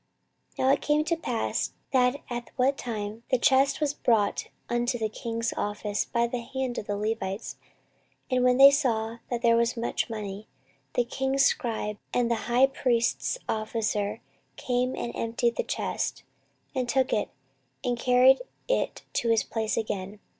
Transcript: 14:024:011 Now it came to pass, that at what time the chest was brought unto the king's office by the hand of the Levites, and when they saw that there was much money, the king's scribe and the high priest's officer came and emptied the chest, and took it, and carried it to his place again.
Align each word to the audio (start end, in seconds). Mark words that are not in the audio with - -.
14:024:011 0.57 0.57
Now 0.67 0.73
it 0.73 0.81
came 0.81 1.03
to 1.03 1.15
pass, 1.15 1.71
that 1.93 2.15
at 2.27 2.49
what 2.55 2.75
time 2.75 3.21
the 3.29 3.37
chest 3.37 3.79
was 3.79 3.93
brought 3.93 4.47
unto 4.67 4.97
the 4.97 5.09
king's 5.09 5.53
office 5.53 6.05
by 6.05 6.25
the 6.25 6.41
hand 6.41 6.79
of 6.79 6.87
the 6.87 6.97
Levites, 6.97 7.57
and 8.31 8.43
when 8.43 8.57
they 8.57 8.71
saw 8.71 9.19
that 9.29 9.43
there 9.43 9.55
was 9.55 9.77
much 9.77 10.09
money, 10.09 10.47
the 10.95 11.03
king's 11.05 11.45
scribe 11.45 11.99
and 12.15 12.31
the 12.31 12.49
high 12.49 12.65
priest's 12.65 13.37
officer 13.47 14.21
came 14.55 14.95
and 14.95 15.15
emptied 15.15 15.55
the 15.55 15.61
chest, 15.63 16.23
and 16.73 16.89
took 16.89 17.13
it, 17.13 17.29
and 17.83 17.99
carried 17.99 18.41
it 18.67 19.03
to 19.13 19.29
his 19.29 19.43
place 19.43 19.77
again. 19.77 20.19